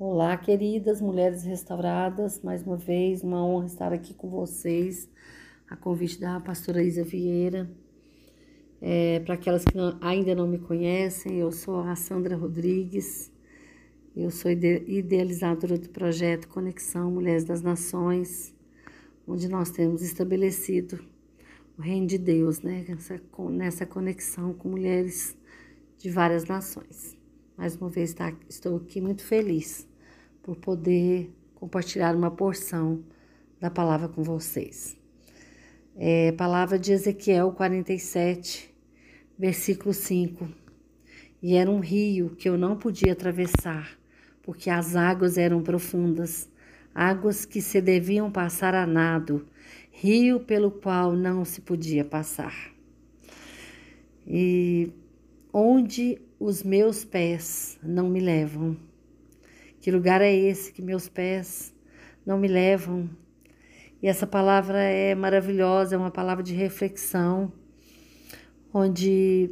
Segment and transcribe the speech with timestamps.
[0.00, 5.10] Olá, queridas mulheres restauradas, mais uma vez, uma honra estar aqui com vocês,
[5.68, 7.68] a convite da pastora Isa Vieira.
[8.80, 13.28] É, Para aquelas que não, ainda não me conhecem, eu sou a Sandra Rodrigues,
[14.14, 18.54] eu sou idealizadora do projeto Conexão Mulheres das Nações,
[19.26, 21.04] onde nós temos estabelecido
[21.76, 22.84] o reino de Deus, né?
[22.88, 25.36] Nessa, nessa conexão com mulheres
[25.98, 27.17] de várias nações.
[27.58, 29.84] Mais uma vez tá, estou aqui muito feliz
[30.44, 33.02] por poder compartilhar uma porção
[33.60, 34.96] da palavra com vocês.
[35.96, 38.72] É, palavra de Ezequiel 47,
[39.36, 40.48] versículo 5.
[41.42, 43.98] E era um rio que eu não podia atravessar,
[44.40, 46.48] porque as águas eram profundas,
[46.94, 49.48] águas que se deviam passar a nado,
[49.90, 52.54] rio pelo qual não se podia passar.
[54.24, 54.92] E
[55.52, 58.76] onde os meus pés não me levam.
[59.80, 61.74] Que lugar é esse que meus pés
[62.24, 63.10] não me levam?
[64.00, 67.52] E essa palavra é maravilhosa, é uma palavra de reflexão,
[68.72, 69.50] onde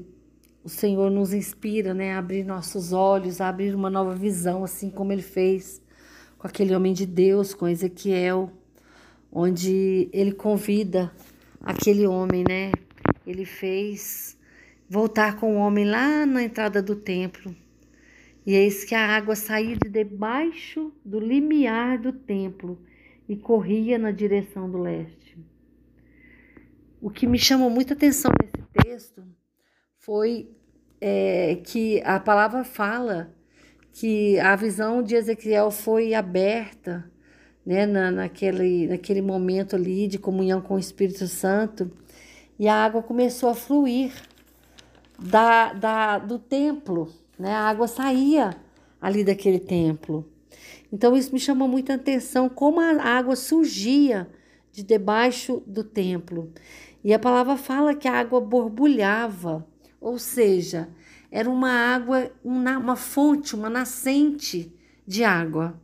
[0.62, 4.88] o Senhor nos inspira, né, a abrir nossos olhos, a abrir uma nova visão, assim
[4.90, 5.82] como ele fez
[6.38, 8.52] com aquele homem de Deus, com Ezequiel,
[9.32, 11.12] onde ele convida
[11.60, 12.70] aquele homem, né?
[13.26, 14.36] Ele fez
[14.88, 17.54] voltar com o homem lá na entrada do templo.
[18.46, 22.78] E eis que a água saía de debaixo do limiar do templo
[23.28, 25.36] e corria na direção do leste.
[27.00, 29.24] O que me chamou muita atenção nesse texto
[29.98, 30.48] foi
[31.00, 33.34] é, que a palavra fala
[33.92, 37.10] que a visão de Ezequiel foi aberta
[37.64, 41.90] né, na, naquele, naquele momento ali de comunhão com o Espírito Santo
[42.58, 44.12] e a água começou a fluir
[45.18, 47.54] da, da, do templo, né?
[47.54, 48.56] A água saía
[49.00, 50.28] ali daquele templo.
[50.92, 54.28] Então isso me chamou muita atenção, como a água surgia
[54.72, 56.52] de debaixo do templo.
[57.02, 59.66] E a palavra fala que a água borbulhava,
[60.00, 60.88] ou seja,
[61.30, 64.72] era uma água, uma, fonte, uma nascente
[65.06, 65.80] de água,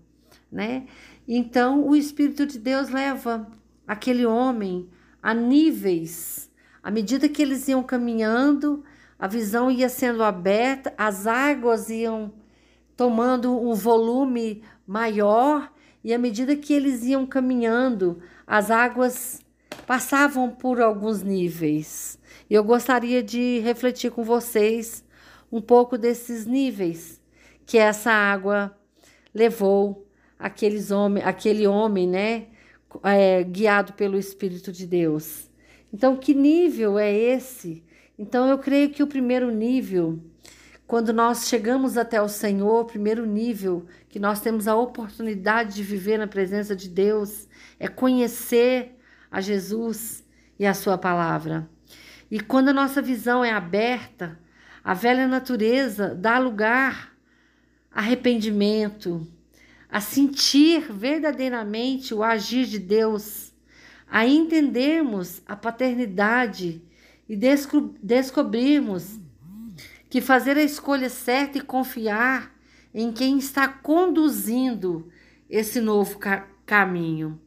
[0.50, 0.86] né?
[1.26, 3.46] Então o Espírito de Deus leva
[3.86, 4.88] aquele homem
[5.22, 6.50] a níveis,
[6.82, 8.82] à medida que eles iam caminhando,
[9.22, 12.32] a visão ia sendo aberta, as águas iam
[12.96, 15.72] tomando um volume maior,
[16.02, 19.40] e à medida que eles iam caminhando, as águas
[19.86, 22.18] passavam por alguns níveis.
[22.50, 25.04] Eu gostaria de refletir com vocês
[25.52, 27.22] um pouco desses níveis
[27.64, 28.76] que essa água
[29.32, 30.04] levou
[30.36, 32.46] aqueles homem, aquele homem, né,
[33.04, 35.48] é, guiado pelo Espírito de Deus.
[35.92, 37.84] Então, que nível é esse
[38.18, 40.22] então eu creio que o primeiro nível,
[40.86, 45.82] quando nós chegamos até o Senhor, o primeiro nível que nós temos a oportunidade de
[45.82, 47.48] viver na presença de Deus
[47.80, 48.96] é conhecer
[49.30, 50.24] a Jesus
[50.58, 51.68] e a sua palavra.
[52.30, 54.38] E quando a nossa visão é aberta,
[54.84, 57.12] a velha natureza dá lugar
[57.90, 59.26] a arrependimento,
[59.88, 63.51] a sentir verdadeiramente o agir de Deus,
[64.12, 66.82] a entendermos a paternidade
[67.26, 69.18] e desco descobrirmos
[70.10, 72.54] que fazer a escolha certa e confiar
[72.92, 75.10] em quem está conduzindo
[75.48, 77.40] esse novo ca caminho.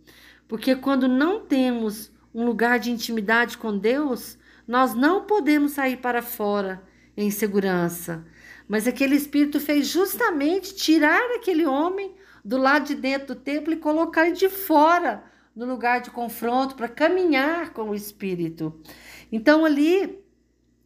[0.48, 4.36] Porque quando não temos um lugar de intimidade com Deus,
[4.68, 6.82] nós não podemos sair para fora
[7.16, 8.26] em segurança.
[8.68, 13.78] Mas aquele espírito fez justamente tirar aquele homem do lado de dentro do templo e
[13.78, 15.24] colocar ele de fora,
[15.56, 18.74] no lugar de confronto, para caminhar com o espírito.
[19.32, 20.20] Então ali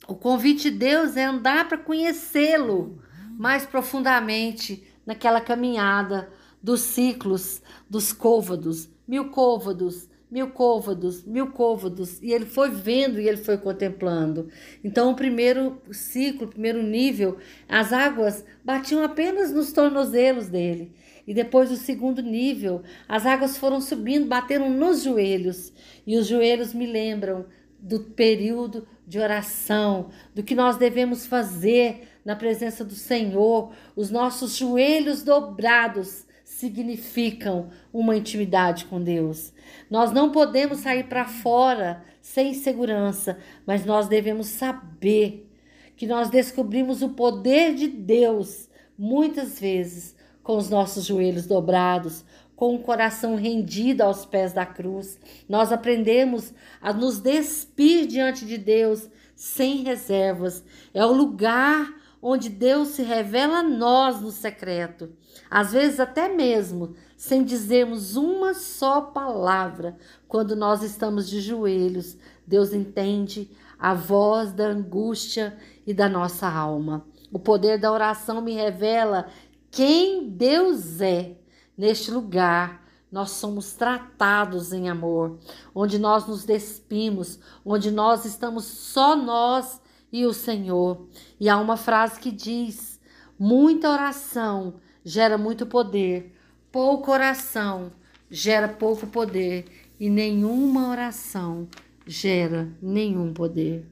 [0.07, 3.01] o convite de Deus é andar para conhecê-lo
[3.37, 6.31] mais profundamente naquela caminhada
[6.61, 13.27] dos ciclos dos côvados, mil côvados, mil côvados, mil côvados, e ele foi vendo e
[13.27, 14.49] ele foi contemplando.
[14.83, 17.37] Então, o primeiro ciclo, o primeiro nível,
[17.67, 20.93] as águas batiam apenas nos tornozelos dele.
[21.29, 25.71] E depois o segundo nível, as águas foram subindo, bateram nos joelhos.
[26.07, 27.45] E os joelhos me lembram
[27.77, 33.71] do período de oração, do que nós devemos fazer na presença do Senhor.
[33.95, 39.53] Os nossos joelhos dobrados significam uma intimidade com Deus.
[39.87, 43.37] Nós não podemos sair para fora sem segurança,
[43.67, 45.47] mas nós devemos saber
[45.95, 48.67] que nós descobrimos o poder de Deus
[48.97, 50.17] muitas vezes
[50.49, 52.25] com os nossos joelhos dobrados,
[52.55, 55.19] com o coração rendido aos pés da cruz.
[55.47, 56.51] Nós aprendemos
[56.81, 60.63] a nos despir diante de Deus sem reservas.
[60.91, 65.11] É o lugar onde Deus se revela a nós no secreto.
[65.51, 72.17] às vezes até mesmo sem dizermos uma só palavra, quando nós estamos de joelhos,
[72.47, 75.55] Deus entende a voz da angústia
[75.85, 77.05] e da nossa alma.
[77.31, 79.27] O poder da oração me revela
[79.71, 81.35] quem Deus é
[81.77, 82.87] neste lugar.
[83.11, 85.39] Nós somos tratados em amor,
[85.73, 89.81] onde nós nos despimos, onde nós estamos só nós
[90.11, 91.07] e o Senhor.
[91.39, 92.99] E há uma frase que diz:
[93.37, 96.35] muita oração gera muito poder,
[96.71, 97.91] pouca oração
[98.29, 99.65] gera pouco poder,
[99.99, 101.67] e nenhuma oração
[102.05, 103.87] gera nenhum poder.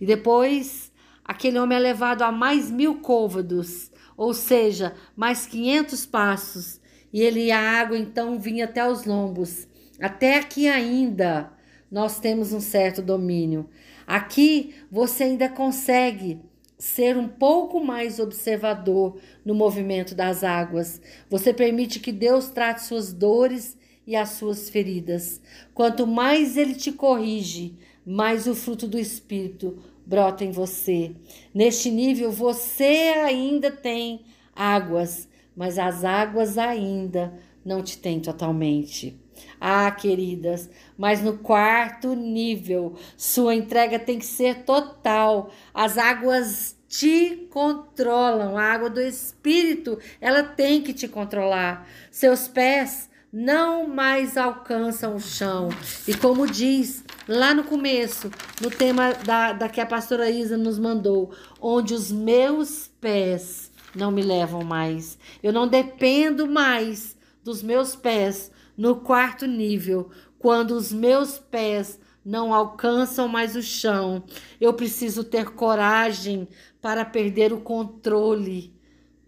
[0.00, 0.90] E depois,
[1.24, 3.91] aquele homem é levado a mais mil côvados,
[4.22, 6.80] ou seja, mais quinhentos passos,
[7.12, 9.66] e ele a água então vinha até os lombos.
[10.00, 11.52] Até aqui ainda
[11.90, 13.68] nós temos um certo domínio.
[14.06, 16.40] Aqui você ainda consegue
[16.78, 21.00] ser um pouco mais observador no movimento das águas.
[21.28, 23.76] Você permite que Deus trate suas dores
[24.06, 25.40] e as suas feridas.
[25.74, 27.76] Quanto mais ele te corrige,
[28.06, 31.14] mais o fruto do Espírito brota em você.
[31.54, 37.34] Neste nível, você ainda tem águas, mas as águas ainda
[37.64, 39.18] não te têm totalmente.
[39.60, 45.50] Ah, queridas, mas no quarto nível, sua entrega tem que ser total.
[45.72, 51.88] As águas te controlam, a água do espírito, ela tem que te controlar.
[52.10, 55.70] Seus pés não mais alcançam o chão.
[56.06, 58.30] E como diz lá no começo,
[58.60, 64.10] no tema da, da que a pastora Isa nos mandou, onde os meus pés não
[64.10, 65.18] me levam mais.
[65.42, 72.52] Eu não dependo mais dos meus pés no quarto nível, quando os meus pés não
[72.52, 74.22] alcançam mais o chão.
[74.60, 76.46] Eu preciso ter coragem
[76.82, 78.74] para perder o controle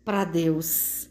[0.04, 1.08] para Deus.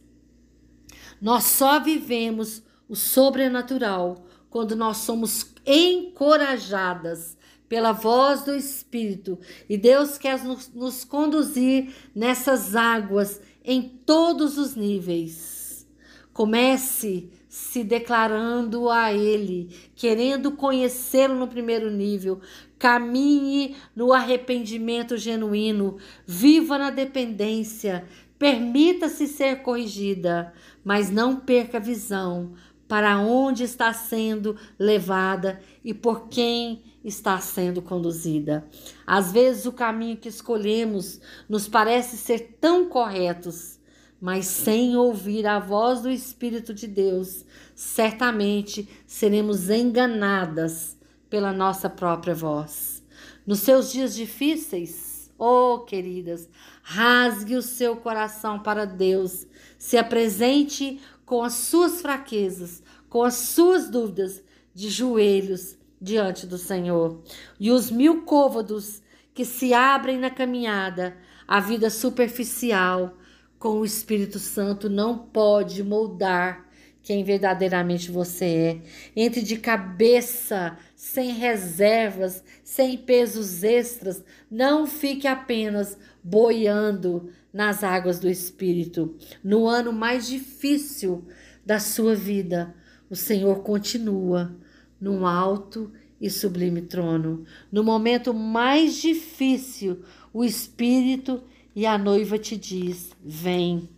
[1.19, 2.61] Nós só vivemos
[2.93, 7.35] o sobrenatural quando nós somos encorajadas
[7.67, 14.75] pela voz do Espírito e Deus quer nos, nos conduzir nessas águas em todos os
[14.75, 15.87] níveis.
[16.31, 22.41] Comece se declarando a Ele, querendo conhecê-lo no primeiro nível.
[22.77, 25.97] Caminhe no arrependimento genuíno,
[26.27, 28.05] viva na dependência,
[28.37, 30.53] permita-se ser corrigida,
[30.83, 32.53] mas não perca a visão
[32.87, 38.65] para onde está sendo levada e por quem está sendo conduzida.
[39.05, 41.19] Às vezes o caminho que escolhemos
[41.49, 43.79] nos parece ser tão corretos,
[44.21, 47.45] mas sem ouvir a voz do Espírito de Deus,
[47.75, 50.97] certamente seremos enganadas
[51.29, 53.03] pela nossa própria voz.
[53.45, 56.47] Nos seus dias difíceis, oh queridas,
[56.81, 59.45] rasgue o seu coração para Deus,
[59.77, 64.43] se apresente com as suas fraquezas, com as suas dúvidas,
[64.73, 67.21] de joelhos diante do Senhor.
[67.59, 69.01] E os mil côvados
[69.33, 71.15] que se abrem na caminhada,
[71.47, 73.17] a vida superficial,
[73.59, 76.67] com o Espírito Santo não pode moldar
[77.01, 78.81] quem verdadeiramente você é.
[79.15, 84.23] Entre de cabeça, sem reservas, sem pesos extras.
[84.49, 89.15] Não fique apenas boiando nas águas do Espírito.
[89.43, 91.27] No ano mais difícil
[91.63, 92.75] da sua vida,
[93.09, 94.57] o Senhor continua
[94.99, 97.45] num alto e sublime trono.
[97.71, 101.43] No momento mais difícil, o Espírito
[101.75, 103.89] e a noiva te diz: Vem.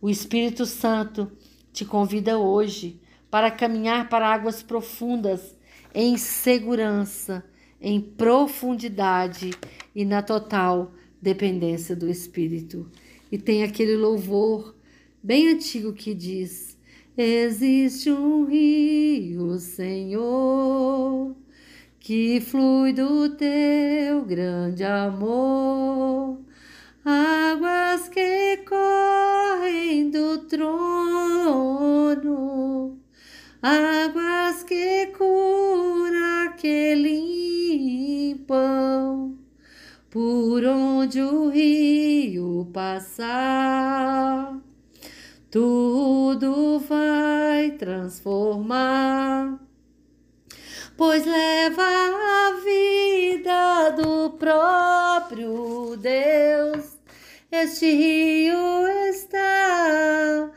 [0.00, 1.30] O Espírito Santo
[1.72, 5.56] te convida hoje para caminhar para águas profundas,
[5.94, 7.44] em segurança,
[7.80, 9.50] em profundidade
[9.94, 12.90] e na total dependência do Espírito.
[13.30, 14.74] E tem aquele louvor
[15.22, 16.76] bem antigo que diz:
[17.16, 21.34] Existe um rio, Senhor,
[22.00, 26.38] que flui do teu grande amor.
[27.04, 31.68] Águas que correm do trono,
[33.62, 36.94] águas que cura, que
[38.36, 39.36] limpam,
[40.14, 44.60] por onde o rio passar,
[45.50, 49.58] tudo vai transformar
[50.96, 56.96] pois leva a vida do próprio Deus.
[57.50, 60.52] Este rio está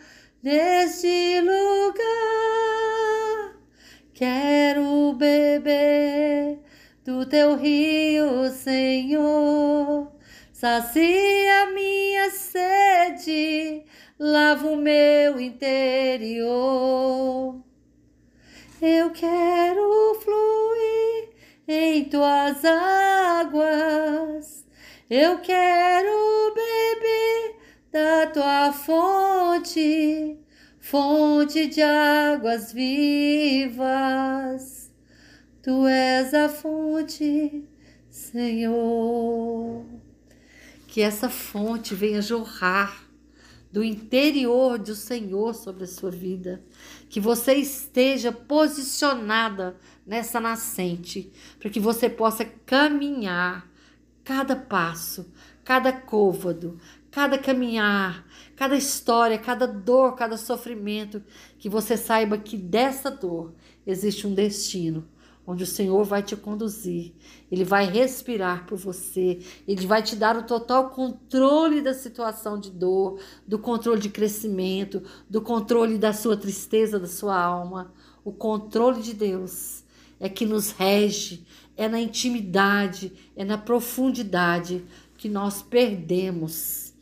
[10.60, 13.86] Sacia minha sede,
[14.18, 16.48] lava o meu interior.
[18.82, 21.30] Eu quero fluir
[21.68, 23.68] em tuas águas.
[25.08, 27.56] Eu quero beber
[27.92, 30.40] da tua fonte,
[30.80, 33.78] fonte de águas vivas.
[35.62, 37.64] Tu és a fonte,
[38.10, 39.97] Senhor.
[40.98, 43.04] Que essa fonte venha jorrar
[43.72, 46.66] do interior do Senhor sobre a sua vida.
[47.08, 49.78] Que você esteja posicionada
[50.08, 53.70] nessa nascente, para que você possa caminhar
[54.24, 55.32] cada passo,
[55.64, 56.80] cada côvado,
[57.12, 58.26] cada caminhar,
[58.56, 61.24] cada história, cada dor, cada sofrimento,
[61.60, 63.54] que você saiba que dessa dor
[63.86, 65.08] existe um destino
[65.48, 67.14] onde o Senhor vai te conduzir,
[67.50, 72.70] Ele vai respirar por você, Ele vai te dar o total controle da situação de
[72.70, 77.94] dor, do controle de crescimento, do controle da sua tristeza, da sua alma.
[78.26, 79.86] O controle de Deus
[80.20, 81.46] é que nos rege,
[81.78, 84.84] é na intimidade, é na profundidade
[85.18, 86.94] que nós perdemos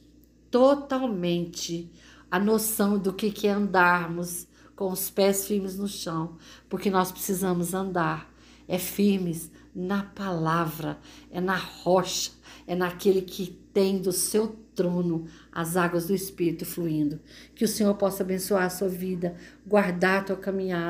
[0.52, 1.92] totalmente
[2.30, 6.38] a noção do que é andarmos com os pés firmes no chão,
[6.70, 8.35] porque nós precisamos andar
[8.68, 10.98] é firmes na palavra,
[11.32, 12.32] é na rocha,
[12.66, 17.20] é naquele que tem do seu trono as águas do Espírito fluindo.
[17.54, 20.84] Que o Senhor possa abençoar a sua vida, guardar a tua caminhada.